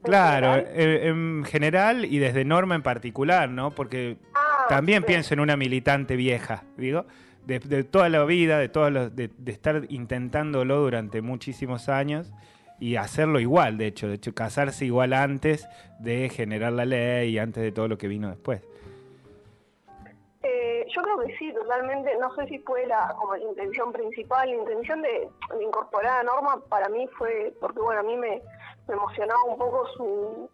Claro, 0.03 0.57
en, 0.57 1.45
general 1.45 2.05
y 2.05 2.19
desde 2.19 2.45
norma 2.45 2.75
en 2.75 2.83
particular, 2.83 3.49
¿no? 3.49 3.71
Porque 3.71 4.19
también 4.69 5.03
pienso 5.03 5.35
en 5.35 5.41
una 5.41 5.57
militante 5.57 6.17
vieja, 6.17 6.65
digo, 6.77 7.07
de, 7.47 7.85
toda 7.85 8.09
la 8.09 8.25
vida, 8.25 8.59
de, 8.59 8.69
todo 8.69 9.11
de, 9.11 9.31
estar 9.47 9.83
intentándolo 9.89 10.81
durante 10.81 11.23
muchísimos 11.23 11.89
años 11.89 12.33
y 12.81 12.97
hacerlo 12.97 13.41
igual, 13.41 13.79
de 13.79 13.87
hecho, 13.87 14.09
de 14.09 14.15
hecho, 14.15 14.35
casarse 14.35 14.85
igual 14.85 15.13
antes 15.13 15.69
de 15.99 16.29
generar 16.29 16.73
la 16.73 16.85
ley 16.85 17.31
y 17.31 17.39
antes 17.39 17.63
de 17.63 17.73
todo 17.73 17.89
lo 17.89 17.99
que 17.99 18.09
vino 18.09 18.29
después. 18.29 18.63
Eh, 20.43 20.87
yo 20.95 21.03
creo 21.03 21.19
que 21.21 21.37
sí, 21.39 21.53
totalmente. 21.53 22.11
No 22.19 22.35
sé 22.35 22.47
si 22.49 22.59
fue 22.59 22.87
la, 22.87 23.15
como 23.19 23.37
la 23.37 23.43
intención 23.43 23.93
principal, 23.93 24.49
la 24.49 24.57
intención 24.57 25.01
de, 25.03 25.29
de 25.57 25.65
incorporar 25.65 26.21
a 26.21 26.23
Norma 26.23 26.63
para 26.69 26.89
mí 26.89 27.07
fue, 27.17 27.55
porque 27.61 27.81
bueno, 27.81 28.01
a 28.01 28.05
mí 28.05 28.17
me, 28.17 28.43
me 28.89 28.95
emocionaba 28.95 29.43
un 29.45 29.57
poco 29.57 29.87
su 29.97 30.51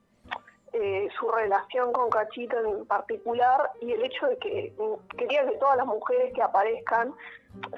eh, 0.80 1.08
su 1.18 1.30
relación 1.30 1.92
con 1.92 2.08
Cachito 2.08 2.58
en 2.58 2.86
particular 2.86 3.70
y 3.80 3.92
el 3.92 4.02
hecho 4.02 4.26
de 4.26 4.38
que 4.38 4.72
quería 5.16 5.44
que 5.44 5.58
todas 5.58 5.76
las 5.76 5.86
mujeres 5.86 6.32
que 6.32 6.42
aparezcan 6.42 7.14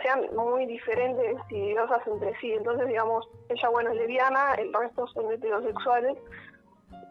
sean 0.02 0.28
muy 0.36 0.66
diferentes 0.66 1.36
y 1.50 1.60
diversas 1.60 2.06
entre 2.06 2.38
sí. 2.38 2.52
Entonces, 2.52 2.86
digamos, 2.86 3.28
ella, 3.48 3.68
bueno, 3.70 3.90
es 3.90 3.96
lesbiana, 3.96 4.54
el 4.54 4.72
resto 4.72 5.06
son 5.08 5.32
heterosexuales. 5.32 6.16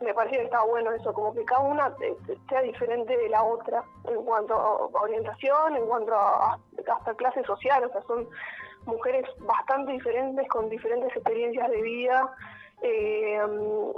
Me 0.02 0.14
parecía 0.14 0.40
que 0.40 0.46
estaba 0.46 0.66
bueno 0.66 0.92
eso, 0.92 1.14
como 1.14 1.34
que 1.34 1.44
cada 1.44 1.62
una 1.62 1.94
sea 2.50 2.62
diferente 2.62 3.18
de 3.18 3.30
la 3.30 3.44
otra 3.44 3.84
en 4.06 4.24
cuanto 4.24 4.54
a 4.54 5.02
orientación, 5.02 5.76
en 5.76 5.86
cuanto 5.86 6.14
a 6.16 6.58
hasta 6.88 7.14
clase 7.16 7.44
social, 7.44 7.84
o 7.84 7.92
sea, 7.92 8.02
son 8.04 8.28
mujeres 8.86 9.26
bastante 9.40 9.94
diferentes 9.94 10.48
con 10.50 10.70
diferentes 10.70 11.16
experiencias 11.16 11.70
de 11.70 11.82
vida. 11.82 12.34
Eh, 12.82 13.40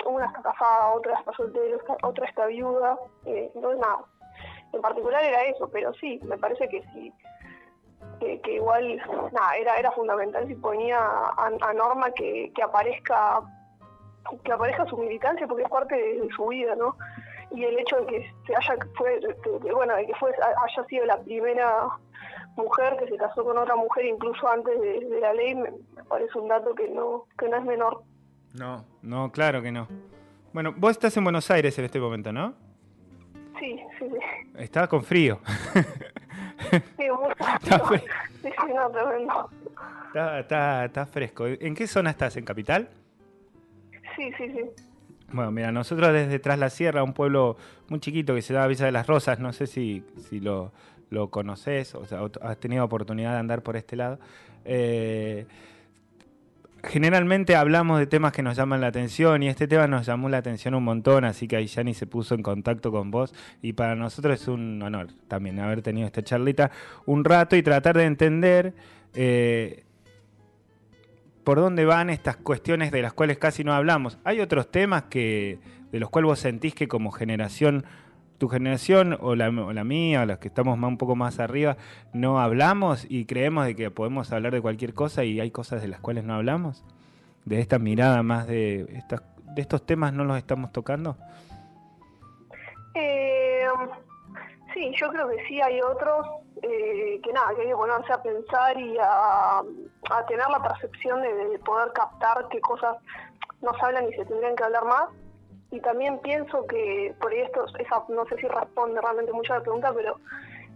una 0.06 0.25
está 0.25 0.42
casada, 0.42 0.90
otra 0.90 1.18
está 1.18 1.32
soltera, 1.34 1.78
otra 2.02 2.28
está 2.28 2.48
viuda, 2.48 2.98
eh, 3.25 3.50
entonces 3.56 3.80
nada, 3.80 4.04
en 4.74 4.82
particular 4.82 5.24
era 5.24 5.42
eso, 5.46 5.70
pero 5.72 5.94
sí, 5.94 6.20
me 6.24 6.38
parece 6.38 6.68
que 6.68 6.84
sí, 6.92 7.13
que, 8.20 8.54
igual, 8.54 9.02
nada, 9.32 9.56
era, 9.56 9.78
era 9.78 9.92
fundamental 9.92 10.48
si 10.48 10.56
ponía 10.56 11.00
a, 11.00 11.74
Norma 11.74 12.12
que, 12.12 12.52
que 12.54 12.63
aparezca 12.63 13.42
que 14.44 14.52
aparezca 14.52 14.86
su 14.86 14.98
militancia 14.98 15.48
porque 15.48 15.63
es 15.63 15.70
parte 15.70 15.96
de, 15.96 16.30
su 16.36 16.48
vida, 16.48 16.75
¿no? 16.75 16.96
Y 17.52 17.66
el 17.66 17.78
hecho 17.78 17.98
de 17.98 18.06
que 18.08 18.34
se 18.48 18.56
haya 18.56 18.78
fue, 18.96 19.20
bueno, 19.72 19.96
de 19.96 20.08
que 20.08 20.16
fue 20.16 20.32
haya 20.32 20.88
sido 20.88 21.06
la 21.06 21.18
primera 21.18 21.90
mujer 22.55 22.98
que 23.00 23.07
se 23.07 23.17
casó 23.17 23.43
con 23.43 23.57
otra 23.57 23.75
mujer 23.75 24.05
incluso 24.05 24.48
antes 24.48 24.79
de, 24.79 25.19
la 25.19 25.33
ley 25.33 25.55
me, 25.55 25.72
me, 25.72 26.03
parece 26.07 26.38
un 26.38 26.48
dato 26.48 26.74
que 26.75 26.88
no 26.89 27.25
que 27.38 27.50
no 27.50 27.57
es 27.57 27.65
menor. 27.65 28.03
No, 28.53 28.86
no, 29.01 29.31
claro 29.31 29.62
que 29.62 29.72
no. 29.72 29.88
Bueno, 30.53 30.74
vos 30.77 30.91
estás 30.91 31.15
en 31.17 31.24
Buenos 31.24 31.50
Aires 31.50 31.77
en 31.79 31.86
este 31.86 32.00
momento, 32.00 32.31
¿no? 32.31 32.53
Sí, 33.60 33.79
sí, 33.98 34.05
sí. 34.07 34.50
Estaba 34.57 34.88
con 34.88 35.03
frío. 35.03 35.39
sí, 36.72 37.05
mucho 37.10 37.86
frío. 37.86 38.01
Sí, 38.41 38.50
sí, 38.50 38.74
no, 38.75 38.89
tremendo. 38.91 39.50
Está, 40.07 40.39
está, 40.39 40.86
está 40.86 41.05
fresco. 41.05 41.48
¿En 41.48 41.74
qué 41.74 41.88
zona 41.88 42.12
estás? 42.12 42.38
¿En 42.38 42.45
Capital? 42.45 42.89
Sí, 44.15 44.31
sí, 44.38 44.51
sí. 44.51 44.62
Bueno, 45.31 45.50
mira, 45.51 45.72
nosotros 45.72 46.13
desde 46.13 46.38
Tras 46.38 46.60
la 46.60 46.69
Sierra, 46.69 47.01
un 47.03 47.13
pueblo 47.13 47.57
muy 47.89 48.00
chiquito 48.00 48.36
que 48.36 48.43
se 48.43 48.53
llama 48.53 48.67
Villa 48.67 48.86
de 48.86 48.91
las 48.91 49.07
Rosas, 49.07 49.39
no 49.39 49.51
sé 49.51 49.65
si, 49.65 50.03
si 50.17 50.39
lo, 50.39 50.72
lo 51.13 51.29
conoces, 51.29 51.96
o 51.96 52.05
sea, 52.05 52.20
has 52.41 52.58
tenido 52.58 52.84
oportunidad 52.84 53.34
de 53.34 53.39
andar 53.39 53.62
por 53.62 53.77
este 53.77 53.96
lado. 53.96 54.20
Eh, 54.65 55.46
generalmente 56.84 57.55
hablamos 57.55 58.00
de 58.00 58.08
temas 58.08 58.34
que 58.34 58.43
nos 58.43 58.58
llaman 58.58 58.82
la 58.82 58.88
atención 58.88 59.41
y 59.41 59.48
este 59.48 59.67
tema 59.67 59.88
nos 59.88 60.05
llamó 60.05 60.27
la 60.27 60.38
atención 60.38 60.75
un 60.75 60.84
montón, 60.84 61.24
así 61.24 61.48
que 61.48 61.55
ahí 61.55 61.67
Yani 61.67 61.93
se 61.93 62.08
puso 62.08 62.36
en 62.36 62.43
contacto 62.43 62.91
con 62.91 63.10
vos 63.10 63.34
y 63.62 63.74
para 63.74 63.96
nosotros 63.96 64.41
es 64.41 64.48
un 64.48 64.82
honor 64.82 65.08
también 65.27 65.60
haber 65.60 65.82
tenido 65.82 66.08
esta 66.08 66.24
charlita 66.24 66.72
un 67.05 67.24
rato 67.24 67.55
y 67.55 67.63
tratar 67.63 67.96
de 67.96 68.03
entender 68.03 68.74
eh, 69.13 69.84
por 71.43 71.60
dónde 71.60 71.86
van 71.86 72.10
estas 72.10 72.38
cuestiones 72.38 72.91
de 72.91 73.01
las 73.01 73.13
cuales 73.13 73.38
casi 73.38 73.63
no 73.63 73.74
hablamos. 73.74 74.17
Hay 74.24 74.39
otros 74.39 74.70
temas 74.70 75.03
que 75.03 75.60
de 75.91 76.00
los 76.00 76.10
cuales 76.10 76.27
vos 76.27 76.39
sentís 76.39 76.74
que 76.74 76.88
como 76.88 77.12
generación 77.12 77.86
tu 78.38 78.50
generación 78.50 79.18
o 79.22 79.36
la, 79.36 79.52
mía, 79.52 80.22
o 80.22 80.25
las 80.25 80.40
que 80.40 80.48
estamos 80.48 80.78
más, 80.78 80.90
un 80.90 80.98
poco 80.98 81.16
más 81.16 81.40
arriba, 81.40 81.78
no 82.13 82.40
hablamos 82.40 83.06
y 83.10 83.25
creemos 83.25 83.66
de 83.66 83.75
que 83.75 83.92
podemos 83.92 84.32
hablar 84.32 84.54
de 84.54 84.62
cualquier 84.62 84.94
cosa 84.94 85.24
y 85.24 85.40
hay 85.40 85.52
cosas 85.52 85.82
de 85.82 85.88
las 85.88 86.00
cuales 86.00 86.24
no 86.24 86.34
hablamos? 86.34 86.84
¿De 87.46 87.60
esta 87.60 87.80
mirada 87.80 88.24
más 88.24 88.48
de, 88.48 88.82
estas, 88.96 89.22
de 89.56 89.62
estos 89.62 89.86
temas 89.86 90.13
no 90.13 90.24
los 90.24 90.38
estamos 90.38 90.72
tocando? 90.72 91.18
Eh, 92.96 93.66
sí, 94.74 94.92
yo 95.00 95.10
creo 95.10 95.28
que 95.30 95.46
sí, 95.48 95.62
hay 95.62 95.82
otros 95.82 96.28
eh, 96.62 97.20
que 97.24 97.34
nada, 97.34 97.54
que 97.56 97.62
hay 97.62 97.68
que 97.68 97.75
ponerse 97.75 98.13
a 98.13 98.22
pensar 98.22 98.80
y 98.80 98.98
a, 99.00 99.62
tener 100.28 100.48
la 100.50 100.62
percepción 100.62 101.22
de 101.22 101.60
poder 101.66 101.92
captar 101.94 102.48
qué 102.50 102.62
cosas 102.62 102.98
nos 103.62 103.82
hablan 103.82 104.08
y 104.10 104.13
se 104.13 104.25
tendrían 104.25 104.56
que 104.56 104.63
hablar 104.63 104.86
más 104.86 105.10
y 105.74 105.80
también 105.80 106.20
pienso 106.20 106.68
que 106.68 107.15
por 107.20 107.34
esto, 107.34 107.65
esa, 107.80 108.03
no 108.10 108.24
sé 108.27 108.36
si 108.38 108.48
responde 108.48 109.01
realmente 109.01 109.34
mucho 109.34 109.53
a 109.53 109.58
la 109.58 109.63
pregunta, 109.63 109.92
pero 109.92 110.20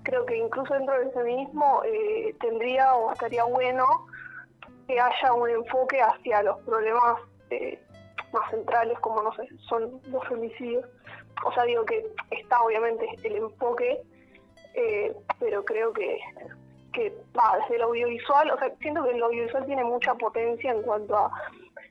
creo 0.01 0.25
que 0.25 0.35
incluso 0.35 0.73
dentro 0.73 0.97
del 0.97 1.11
feminismo 1.11 1.83
eh, 1.85 2.33
tendría 2.39 2.95
o 2.95 3.13
estaría 3.13 3.43
bueno 3.43 3.85
que 4.87 4.99
haya 4.99 5.33
un 5.33 5.51
enfoque 5.51 6.01
hacia 6.01 6.41
los 6.41 6.57
problemas 6.61 7.21
eh, 7.51 7.79
más 8.33 8.49
centrales, 8.49 8.99
como 8.99 9.21
no 9.21 9.31
sé, 9.35 9.47
son 9.69 10.01
los 10.07 10.27
femicidios. 10.27 10.83
O 11.45 11.51
sea, 11.51 11.65
digo 11.65 11.85
que 11.85 12.03
está 12.31 12.59
obviamente 12.63 13.07
el 13.21 13.35
enfoque, 13.35 14.01
eh, 14.73 15.15
pero 15.39 15.63
creo 15.63 15.93
que, 15.93 16.17
que 16.91 17.13
va, 17.37 17.59
desde 17.59 17.75
el 17.75 17.83
audiovisual, 17.83 18.49
o 18.49 18.57
sea, 18.57 18.73
siento 18.81 19.03
que 19.03 19.11
el 19.11 19.21
audiovisual 19.21 19.63
tiene 19.67 19.83
mucha 19.83 20.15
potencia 20.15 20.71
en 20.71 20.81
cuanto 20.81 21.15
a 21.15 21.31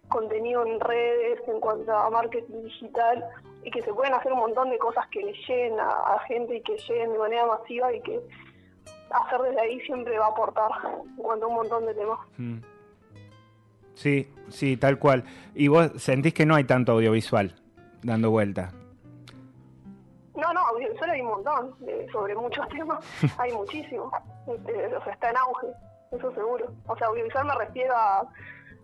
contenido 0.08 0.64
en 0.66 0.80
redes, 0.80 1.40
en 1.48 1.60
cuanto 1.60 1.92
a 1.92 2.10
marketing 2.10 2.62
digital, 2.62 3.24
y 3.64 3.70
que 3.70 3.82
se 3.82 3.92
pueden 3.92 4.14
hacer 4.14 4.32
un 4.32 4.38
montón 4.38 4.70
de 4.70 4.78
cosas 4.78 5.06
que 5.08 5.22
le 5.22 5.32
lleguen 5.32 5.78
a, 5.80 6.18
gente 6.28 6.56
y 6.56 6.62
que 6.62 6.76
lleguen 6.76 7.12
de 7.12 7.18
manera 7.18 7.46
masiva 7.46 7.92
y 7.92 8.00
que 8.00 8.20
hacer 9.10 9.40
desde 9.40 9.60
ahí 9.60 9.80
siempre 9.80 10.18
va 10.18 10.26
a 10.26 10.30
aportar 10.30 10.70
en 11.16 11.16
cuanto 11.16 11.46
a 11.46 11.48
un 11.48 11.54
montón 11.54 11.86
de 11.86 11.94
temas. 11.94 12.18
Mm. 12.36 12.58
Sí, 13.94 14.30
sí, 14.50 14.76
tal 14.76 14.98
cual. 14.98 15.24
¿Y 15.54 15.68
vos 15.68 15.90
sentís 15.96 16.34
que 16.34 16.46
no 16.46 16.54
hay 16.54 16.64
tanto 16.64 16.92
audiovisual 16.92 17.54
dando 18.02 18.30
vuelta? 18.30 18.70
No, 20.36 20.52
no, 20.52 20.60
audiovisual 20.60 21.10
hay 21.10 21.20
un 21.22 21.28
montón, 21.28 21.74
sobre 22.12 22.34
muchos 22.36 22.68
temas, 22.76 23.04
hay 23.38 23.52
muchísimo. 23.52 24.12
Este, 24.46 24.94
o 24.94 25.02
sea, 25.02 25.12
está 25.12 25.30
en 25.30 25.36
auge, 25.38 25.66
eso 26.12 26.32
seguro. 26.34 26.70
O 26.86 26.96
sea, 26.96 27.08
audiovisual 27.08 27.46
me 27.46 27.54
refiero 27.54 27.94
a 27.96 28.28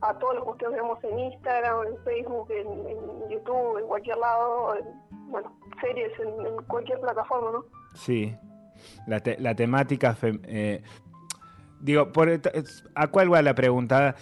a 0.02 0.18
todos 0.18 0.34
los 0.34 0.56
que 0.56 0.68
vemos 0.68 1.02
en 1.04 1.18
Instagram, 1.18 1.86
en 1.86 2.04
Facebook, 2.04 2.50
en, 2.50 3.30
YouTube, 3.30 3.78
en 3.78 3.86
cualquier 3.86 4.18
lado, 4.18 4.74
bueno, 5.28 5.52
series 5.80 6.12
en, 6.18 6.64
cualquier 6.66 7.00
plataforma, 7.00 7.52
¿no? 7.52 7.64
Sí, 7.94 8.36
la, 9.06 9.22
la 9.38 9.54
temática... 9.54 10.16
Eh, 10.22 10.82
digo, 11.80 12.12
por, 12.12 12.28
¿a 12.94 13.06
cuál 13.08 13.32
va 13.32 13.42
la 13.42 13.54
pregunta? 13.54 14.16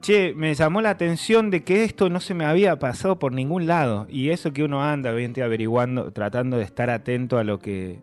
Che, 0.00 0.34
me 0.34 0.54
llamó 0.54 0.80
la 0.80 0.90
atención 0.90 1.50
de 1.50 1.64
que 1.64 1.82
esto 1.82 2.10
no 2.10 2.20
se 2.20 2.34
me 2.34 2.44
había 2.44 2.78
pasado 2.78 3.18
por 3.18 3.32
ningún 3.32 3.66
lado. 3.66 4.06
Y 4.08 4.30
eso 4.30 4.52
que 4.52 4.62
uno 4.62 4.84
anda, 4.84 5.10
obviamente, 5.10 5.42
averiguando, 5.42 6.12
tratando 6.12 6.58
de 6.58 6.64
estar 6.64 6.90
atento 6.90 7.38
a 7.38 7.44
lo 7.44 7.58
que. 7.58 8.02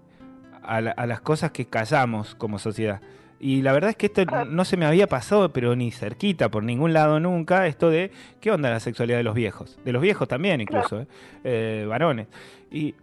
a, 0.64 0.78
a 0.78 1.06
las 1.06 1.22
cosas 1.22 1.52
que 1.52 1.66
callamos 1.68 2.34
como 2.36 2.58
sociedad. 2.58 3.02
Y 3.44 3.64
la 3.64 3.74
verdad 3.74 3.90
es 3.90 3.96
que 3.96 4.06
esto 4.06 4.24
no 4.46 4.66
se 4.66 4.78
me 4.78 4.86
había 4.86 5.08
pasado, 5.08 5.52
pero 5.52 5.76
ni 5.76 5.90
cerquita, 5.90 6.50
por 6.50 6.64
ningún 6.64 6.94
lado 6.94 7.20
nunca, 7.20 7.66
esto 7.66 7.90
de 7.90 8.12
qué 8.40 8.52
onda 8.52 8.70
la 8.70 8.80
sexualidad 8.80 9.18
de 9.18 9.24
los 9.24 9.34
viejos. 9.34 9.80
De 9.84 9.92
los 9.92 10.00
viejos 10.00 10.28
también, 10.28 10.62
incluso, 10.62 11.02
¿eh? 11.02 11.08
Eh, 11.44 11.86
varones. 11.90 12.28
Y 12.70 12.94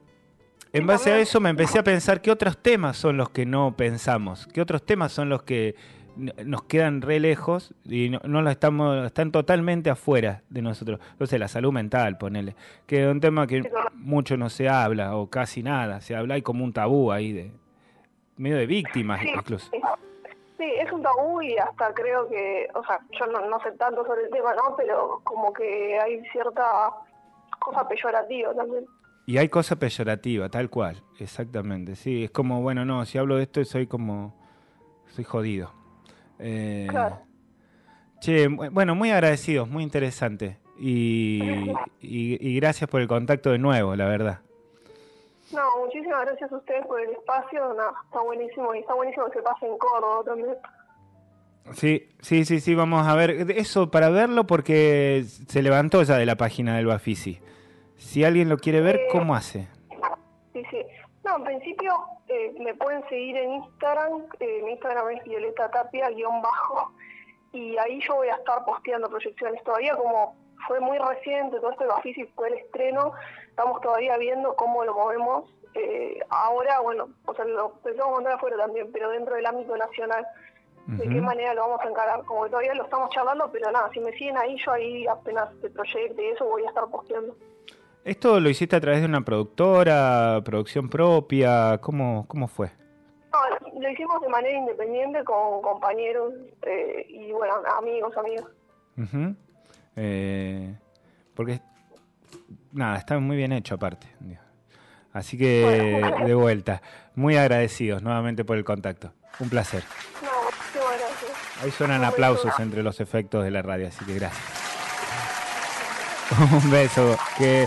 en 0.73 0.87
base 0.87 1.11
a 1.11 1.19
eso 1.19 1.41
me 1.41 1.51
empecé 1.51 1.81
a 1.81 1.83
pensar 1.83 2.23
qué 2.23 2.31
otros 2.31 2.57
temas 2.57 2.97
son 2.97 3.17
los 3.17 3.31
que 3.31 3.47
no 3.47 3.77
pensamos, 3.77 4.47
qué 4.47 4.61
otros 4.61 4.87
temas 4.87 5.11
son 5.11 5.29
los 5.29 5.43
que 5.43 5.75
nos 6.45 6.63
quedan 6.63 7.03
re 7.03 7.19
lejos 7.19 7.75
y 7.85 8.09
no, 8.09 8.21
no 8.23 8.41
lo 8.41 8.51
estamos, 8.51 9.07
están 9.07 9.33
totalmente 9.33 9.91
afuera 9.91 10.43
de 10.51 10.63
nosotros. 10.63 11.01
Entonces, 11.11 11.41
la 11.41 11.49
salud 11.49 11.73
mental, 11.73 12.17
ponele, 12.17 12.55
que 12.87 13.03
es 13.03 13.11
un 13.11 13.19
tema 13.19 13.49
que 13.49 13.69
mucho 13.95 14.37
no 14.37 14.51
se 14.51 14.69
habla 14.69 15.17
o 15.17 15.29
casi 15.29 15.65
nada, 15.65 16.01
se 16.01 16.15
habla, 16.15 16.35
hay 16.35 16.43
como 16.43 16.63
un 16.63 16.73
tabú 16.73 17.11
ahí 17.11 17.33
de 17.33 17.51
medio 18.37 18.57
de 18.57 18.67
víctimas 18.67 19.21
incluso. 19.25 19.69
Sí, 20.59 20.65
es 20.65 20.91
un 20.93 21.03
tabú 21.03 21.41
y 21.41 21.57
hasta 21.57 21.95
creo 21.95 22.29
que, 22.29 22.69
o 22.75 22.85
sea, 22.85 22.99
yo 23.19 23.27
no, 23.27 23.61
sé 23.61 23.71
tanto 23.73 24.05
sobre 24.05 24.25
el 24.25 24.31
tema, 24.31 24.55
¿no? 24.55 24.75
Pero 24.77 25.21
como 25.23 25.53
que 25.53 25.99
hay 26.01 26.21
cierta 26.33 26.91
cosa 27.61 27.87
peyorativa 27.87 28.53
también. 28.55 28.85
Y 29.25 29.39
hay 29.39 29.49
cosa 29.49 29.77
peyorativa, 29.77 30.49
tal 30.49 30.69
cual, 30.69 31.01
exactamente. 31.21 31.95
Sí, 31.95 32.25
es 32.25 32.33
como, 32.33 32.61
bueno, 32.61 32.85
no, 32.85 33.05
si 33.05 33.19
hablo 33.19 33.37
de 33.37 33.45
esto 33.45 33.65
soy 33.65 33.87
como, 33.87 34.35
soy 35.07 35.23
jodido. 35.23 35.71
Eh, 36.41 36.89
claro. 36.91 37.21
Che, 38.21 38.49
bueno, 38.49 38.97
muy 38.97 39.13
agradecidos, 39.13 39.69
muy 39.69 39.85
interesante. 39.85 40.59
y, 40.81 41.71
y 42.01 42.57
gracias 42.57 42.91
por 42.91 43.01
el 43.01 43.07
contacto 43.07 43.51
de 43.51 43.59
nuevo, 43.59 43.95
la 43.95 44.07
verdad. 44.07 44.41
No, 45.53 45.63
muchísimas 45.85 46.27
gracias 46.27 46.53
a 46.53 46.57
ustedes 46.57 46.87
por 46.87 47.01
el 47.01 47.11
espacio. 47.11 47.75
No, 47.75 47.91
está 48.05 48.21
buenísimo 48.21 48.75
y 48.75 48.81
está 48.81 48.95
buenísimo 48.95 49.27
que 49.27 49.39
se 49.39 49.43
pase 49.43 49.67
en 49.67 49.79
Córdoba 49.79 50.23
también. 50.25 50.57
Sí, 51.73 52.09
sí, 52.21 52.45
sí, 52.45 52.61
sí, 52.61 52.75
vamos 52.75 53.07
a 53.07 53.15
ver 53.15 53.51
eso 53.53 53.91
para 53.91 54.09
verlo 54.09 54.47
porque 54.47 55.25
se 55.25 55.63
levantó 55.63 56.03
ya 56.03 56.17
de 56.17 56.27
la 56.27 56.37
página 56.37 56.77
del 56.77 56.87
Bafisi. 56.87 57.41
Si 57.97 58.25
alguien 58.25 58.49
lo 58.49 58.57
quiere 58.57 58.81
ver, 58.81 58.97
eh, 58.97 59.09
¿cómo 59.11 59.35
hace? 59.35 59.69
Sí, 60.53 60.63
sí. 60.71 60.87
No, 61.25 61.37
en 61.37 61.45
principio 61.45 61.93
eh, 62.29 62.55
me 62.59 62.75
pueden 62.75 63.07
seguir 63.09 63.37
en 63.37 63.53
Instagram. 63.55 64.23
Eh, 64.41 64.63
mi 64.65 64.73
Instagram 64.73 65.11
es 65.11 65.25
Violeta 65.25 65.71
Tapia, 65.71 66.09
guion 66.11 66.41
bajo. 66.41 66.93
Y 67.53 67.77
ahí 67.79 68.01
yo 68.07 68.17
voy 68.17 68.29
a 68.29 68.37
estar 68.37 68.65
posteando 68.65 69.09
proyecciones. 69.09 69.63
Todavía 69.65 69.95
como 69.97 70.37
fue 70.67 70.81
muy 70.81 70.99
reciente, 70.99 71.59
todo 71.59 71.71
esto 71.71 71.85
de 71.85 71.91
Bafisi 71.91 72.25
fue 72.35 72.49
el 72.49 72.55
estreno, 72.55 73.13
estamos 73.59 73.81
todavía 73.81 74.17
viendo 74.19 74.55
cómo 74.55 74.85
lo 74.85 74.95
movemos. 74.95 75.51
Eh, 75.75 76.21
ahora, 76.31 76.79
bueno, 76.81 77.09
o 77.27 77.35
sea, 77.35 77.45
lo 77.45 77.73
pensamos 77.83 78.13
montar 78.13 78.35
afuera 78.35 78.57
también, 78.57 78.89
pero 78.93 79.11
dentro 79.11 79.35
del 79.35 79.47
ámbito 79.47 79.77
nacional, 79.77 80.25
de 80.87 81.07
qué 81.07 81.21
manera 81.21 81.55
lo 81.55 81.63
vamos 81.63 81.81
a 81.85 81.89
encarar. 81.89 82.25
Como 82.25 82.45
que 82.45 82.51
todavía 82.51 82.75
lo 82.75 82.85
estamos 82.85 83.11
charlando, 83.11 83.51
pero 83.53 83.71
nada, 83.73 83.91
si 83.93 83.99
me 83.99 84.13
siguen 84.13 84.37
ahí, 84.39 84.57
yo 84.65 84.73
ahí 84.73 85.07
apenas 85.09 85.49
te 85.61 85.71
proyecte 85.71 86.31
eso 86.31 86.45
voy 86.45 86.65
a 86.65 86.69
estar 86.69 86.87
posteando. 86.89 87.37
¿Esto 88.05 88.39
lo 88.39 88.49
hiciste 88.49 88.77
a 88.77 88.81
través 88.81 89.01
de 89.01 89.07
una 89.07 89.23
productora, 89.23 90.41
producción 90.45 90.89
propia? 90.89 91.79
¿Cómo, 91.81 92.27
cómo 92.29 92.47
fue? 92.47 92.71
No, 93.33 93.81
lo 93.81 93.91
hicimos 93.91 94.21
de 94.23 94.29
manera 94.29 94.57
independiente 94.57 95.25
con 95.25 95.61
compañeros 95.63 96.33
eh, 96.63 97.05
y, 97.09 97.33
bueno, 97.33 97.55
amigos, 97.77 98.17
amigos. 98.17 98.51
eh, 99.97 100.75
porque, 101.35 101.61
nada, 102.79 102.97
está 102.97 103.19
muy 103.19 103.37
bien 103.37 103.53
hecho 103.53 103.75
aparte. 103.75 104.07
Así 105.13 105.37
que, 105.37 106.03
de 106.25 106.35
vuelta, 106.35 106.81
muy 107.15 107.37
agradecidos 107.37 108.03
nuevamente 108.03 108.45
por 108.45 108.57
el 108.57 108.65
contacto. 108.65 109.13
Un 109.41 109.49
placer. 109.49 109.83
No, 110.23 110.29
qué 110.73 110.79
gracias. 110.79 111.63
Ahí 111.63 111.71
suenan 111.71 112.05
aplausos 112.05 112.59
entre 112.61 112.83
los 112.83 113.01
efectos 113.01 113.45
de 113.45 113.51
la 113.51 113.63
radio, 113.63 113.89
así 113.89 114.05
que 114.05 114.15
gracias. 114.15 114.45
Un 116.65 116.71
beso, 116.71 117.17
que 117.37 117.67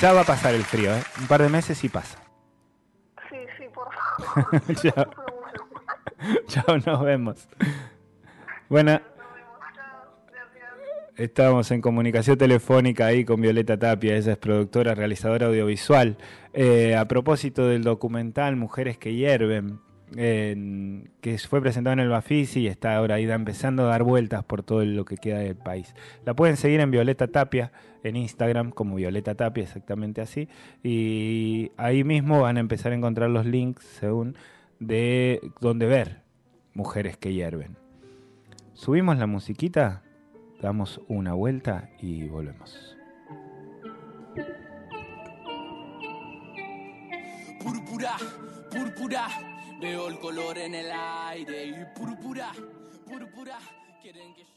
ya 0.00 0.12
va 0.12 0.22
a 0.22 0.24
pasar 0.24 0.54
el 0.54 0.64
frío, 0.64 0.94
¿eh? 0.94 1.02
Un 1.20 1.26
par 1.26 1.42
de 1.42 1.48
meses 1.48 1.82
y 1.84 1.88
pasa. 1.88 2.18
Sí, 3.30 3.36
sí, 3.56 3.64
por 3.72 3.88
favor. 4.52 4.74
Chao. 4.74 5.10
Chao, 6.48 6.78
nos 6.84 7.02
vemos. 7.02 7.48
Bueno, 8.68 9.00
estamos 11.16 11.70
en 11.70 11.80
comunicación 11.80 12.36
telefónica 12.38 13.06
ahí 13.06 13.24
con 13.24 13.40
Violeta 13.40 13.78
Tapia, 13.78 14.16
ella 14.16 14.32
es 14.32 14.38
productora, 14.38 14.94
realizadora 14.94 15.46
audiovisual. 15.46 16.16
Eh, 16.52 16.96
a 16.96 17.06
propósito 17.06 17.66
del 17.68 17.82
documental 17.82 18.56
Mujeres 18.56 18.98
que 18.98 19.14
hierven, 19.14 19.80
que 20.12 21.38
fue 21.48 21.60
presentado 21.60 21.94
en 21.94 22.00
el 22.00 22.08
Bafisi 22.08 22.60
y 22.60 22.66
está 22.68 22.96
ahora 22.96 23.16
ahí 23.16 23.28
empezando 23.28 23.84
a 23.84 23.86
dar 23.86 24.04
vueltas 24.04 24.44
por 24.44 24.62
todo 24.62 24.84
lo 24.84 25.04
que 25.04 25.16
queda 25.16 25.38
del 25.38 25.56
país. 25.56 25.94
La 26.24 26.34
pueden 26.34 26.56
seguir 26.56 26.80
en 26.80 26.90
Violeta 26.90 27.26
Tapia, 27.26 27.72
en 28.04 28.16
Instagram 28.16 28.70
como 28.70 28.96
Violeta 28.96 29.34
Tapia, 29.34 29.64
exactamente 29.64 30.20
así. 30.20 30.48
Y 30.82 31.72
ahí 31.76 32.04
mismo 32.04 32.42
van 32.42 32.58
a 32.58 32.60
empezar 32.60 32.92
a 32.92 32.94
encontrar 32.94 33.30
los 33.30 33.46
links 33.46 33.84
según 33.84 34.36
de 34.78 35.40
donde 35.60 35.86
ver 35.86 36.22
mujeres 36.74 37.16
que 37.16 37.32
hierven. 37.32 37.76
Subimos 38.74 39.18
la 39.18 39.26
musiquita, 39.26 40.02
damos 40.64 40.98
una 41.08 41.34
vuelta 41.34 41.90
y 41.98 42.26
volvemos. 42.26 42.96
Púrpura, 47.62 48.16
púrpura, 48.70 49.28
veo 49.78 50.08
el 50.08 50.18
color 50.18 50.56
en 50.56 50.74
el 50.74 50.90
aire 50.90 51.66
y 51.66 51.74
púrpura, 51.94 52.50
púrpura, 53.06 53.58
quieren 54.00 54.34
que 54.34 54.53